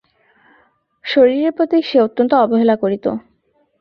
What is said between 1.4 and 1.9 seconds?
প্রতি